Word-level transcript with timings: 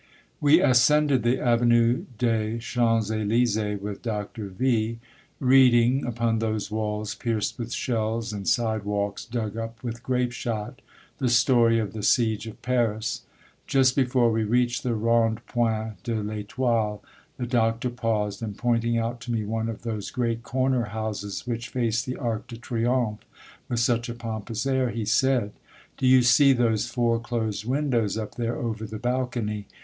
We 0.39 0.61
ascended 0.63 1.21
the 1.21 1.39
Avenue 1.39 2.05
des 2.17 2.57
Champs 2.57 3.11
filysees 3.11 3.79
with 3.81 4.01
Doctor 4.01 4.47
V, 4.47 4.97
reading, 5.39 6.05
upon 6.07 6.39
those 6.39 6.71
walls 6.71 7.13
pierced 7.13 7.59
with 7.59 7.71
shells 7.71 8.33
and 8.33 8.47
sidewalks 8.49 9.25
dug 9.25 9.57
up 9.57 9.83
with 9.83 10.01
grapeshot, 10.01 10.81
the 11.19 11.29
story 11.29 11.77
of 11.77 11.93
the 11.93 12.01
Siege 12.01 12.47
of 12.47 12.59
Paris. 12.63 13.25
Just 13.67 13.95
before 13.95 14.31
we 14.31 14.43
reached 14.43 14.81
the 14.81 14.95
Rondpoint 14.97 16.01
de 16.01 16.15
I'Etoile, 16.15 17.03
the 17.37 17.45
Doctor 17.45 17.91
paused, 17.91 18.41
and 18.41 18.57
pointing 18.57 18.97
out 18.97 19.21
to 19.21 19.31
me 19.31 19.43
one 19.45 19.69
of 19.69 19.83
those 19.83 20.09
great 20.09 20.41
corner 20.41 20.85
houses 20.85 21.45
which 21.45 21.69
face 21.69 22.01
the 22.01 22.15
Arc 22.17 22.47
de 22.47 22.57
Triomphe 22.57 23.23
with 23.69 23.79
such 23.79 24.09
a 24.09 24.15
pompous 24.15 24.65
air, 24.65 24.89
he 24.89 25.05
said, 25.05 25.51
—"Do 25.99 26.07
you 26.07 26.23
see 26.23 26.53
those 26.53 26.87
four 26.87 27.19
closed 27.19 27.65
windows 27.65 28.17
up 28.17 28.33
there 28.33 28.55
over 28.55 28.87
the 28.87 28.97
balcony? 28.97 29.67